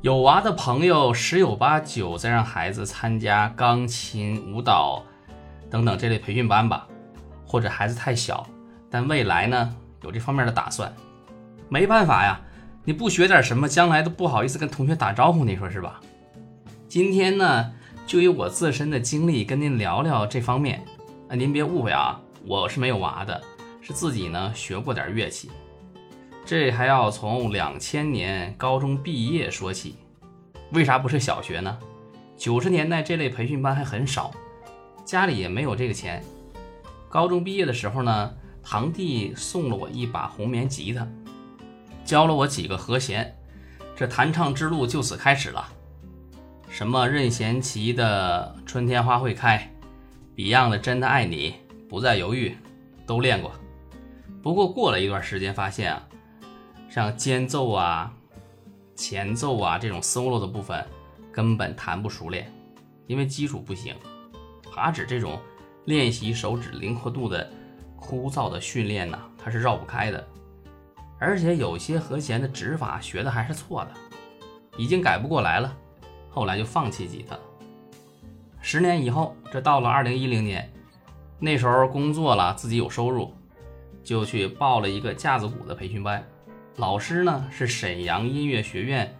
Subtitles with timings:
[0.00, 5.02] 有娃的朋友十有八九在让孩子参加钢琴、舞蹈
[5.68, 6.86] 等等这类培训班吧，
[7.44, 8.46] 或者孩子太小，
[8.88, 9.74] 但未来呢
[10.04, 10.94] 有这方面的打算。
[11.68, 12.40] 没办法呀，
[12.84, 15.98] 你不学点什么，将来都不好意思跟同学打招呼，你说是吧？
[16.86, 17.72] 今天呢，
[18.06, 20.80] 就以我自身的经历跟您聊聊这方面。
[21.28, 23.42] 啊，您别误会啊，我是没有娃的，
[23.80, 25.50] 是自己呢学过点乐器。
[26.48, 29.96] 这还要从两千年高中毕业说起，
[30.72, 31.78] 为啥不是小学呢？
[32.38, 34.30] 九十年代这类培训班还很少，
[35.04, 36.24] 家里也没有这个钱。
[37.10, 41.06] 高中毕业的时候呢，堂弟送了我一把红棉吉他，
[42.02, 43.36] 教了我几个和弦，
[43.94, 45.68] 这弹唱之路就此开始了。
[46.70, 49.70] 什么任贤齐的《春天花会开》
[50.34, 51.50] ，Beyond 的《真的爱你》，
[51.90, 52.56] 不再犹豫，
[53.04, 53.52] 都练过。
[54.42, 56.07] 不过过了一段时间，发现啊。
[56.88, 58.12] 像间奏啊、
[58.94, 60.84] 前奏啊这种 solo 的部分
[61.30, 62.52] 根本弹不熟练，
[63.06, 63.94] 因为基础不行。
[64.72, 65.40] 爬指这种
[65.86, 67.50] 练习手指灵活度的
[67.96, 70.26] 枯燥的训练呢，它是绕不开的。
[71.18, 73.92] 而且有些和弦的指法学的还是错的，
[74.76, 75.76] 已经改不过来了。
[76.30, 77.36] 后来就放弃吉他。
[78.60, 80.72] 十年以后，这到了二零一零年，
[81.40, 83.32] 那时候工作了，自己有收入，
[84.04, 86.24] 就去报了一个架子鼓的培训班。
[86.78, 89.12] 老师呢是沈阳音乐学院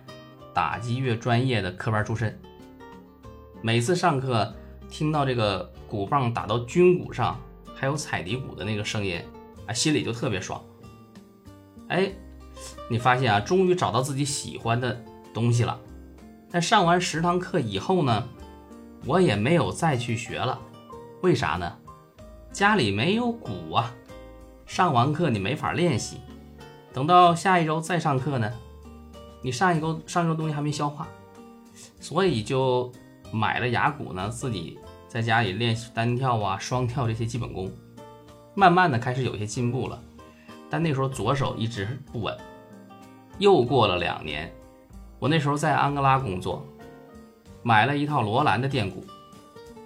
[0.54, 2.40] 打击乐专业的科班出身。
[3.60, 4.54] 每次上课
[4.88, 7.36] 听到这个鼓棒打到军鼓上，
[7.74, 9.20] 还有踩底鼓的那个声音，
[9.66, 10.64] 啊，心里就特别爽。
[11.88, 12.12] 哎，
[12.88, 15.80] 你发现啊，终于找到自己喜欢的东西了。
[16.52, 18.28] 但上完十堂课以后呢，
[19.04, 20.60] 我也没有再去学了。
[21.22, 21.76] 为啥呢？
[22.52, 23.92] 家里没有鼓啊，
[24.64, 26.20] 上完课你没法练习。
[26.92, 28.52] 等到下一周再上课呢，
[29.42, 31.06] 你上一周上一周东西还没消化，
[32.00, 32.90] 所以就
[33.32, 37.70] 买了哑鼓呢，自己在家里练单跳啊、双跳这些基本功，
[38.54, 40.02] 慢慢的开始有些进步了。
[40.70, 42.36] 但那时候左手一直不稳。
[43.38, 44.52] 又过了两年，
[45.18, 46.66] 我那时候在安哥拉工作，
[47.62, 49.04] 买了一套罗兰的电鼓。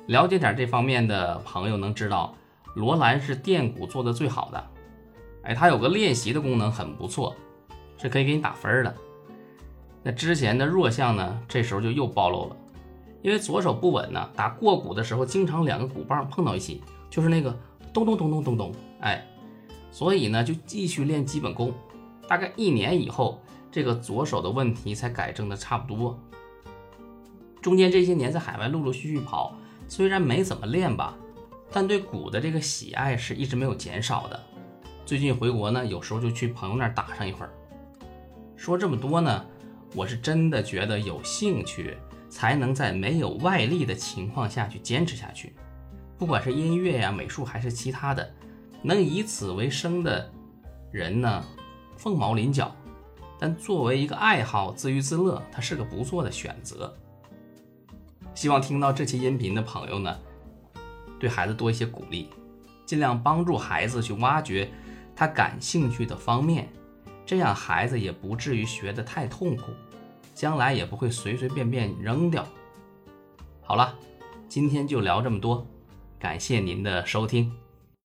[0.07, 2.35] 了解点这方面的朋友能知道，
[2.75, 4.71] 罗兰是电鼓做的最好的。
[5.43, 7.35] 哎，它有个练习的功能，很不错，
[7.99, 8.95] 是可以给你打分的。
[10.03, 12.57] 那之前的弱项呢，这时候就又暴露了，
[13.23, 17.57] 因为左手不稳呢，打过鼓的时候，经常两个鼓棒碰到一起，就是那个
[17.93, 19.25] 咚咚咚咚咚咚，哎，
[19.91, 21.73] 所以呢，就继续练基本功。
[22.29, 26.19] 大概一年以后，这个左手的问题才改正的差不多。
[27.61, 29.55] 中间这些年在海外陆陆续续跑，
[29.87, 31.17] 虽然没怎么练吧，
[31.71, 34.41] 但对鼓的这个喜爱是一直没有减少的。
[35.05, 37.53] 最近回国呢，有时候就去朋友那儿打上一会儿。
[38.57, 39.45] 说这么多呢，
[39.95, 41.97] 我是真的觉得有兴趣
[42.31, 45.55] 才能在没有外力的情况下去坚持下去。
[46.17, 48.33] 不管是音乐呀、美术还是其他的，
[48.81, 50.31] 能以此为生的
[50.93, 51.45] 人呢，
[51.97, 52.75] 凤毛麟角。
[53.41, 56.97] 但作为一个爱好，自娱自乐，它是个不错的选择。
[58.35, 60.17] 希望听到这期音频的朋友呢，
[61.19, 62.31] 对孩子多一些鼓励，
[62.87, 64.71] 尽量帮助孩子去挖掘。
[65.15, 66.69] 他感兴趣的方面，
[67.25, 69.73] 这样孩子也不至于学得太痛苦，
[70.34, 72.47] 将来也不会随随便便扔掉。
[73.61, 73.97] 好了，
[74.49, 75.67] 今天就聊这么多，
[76.19, 77.53] 感谢您的收听。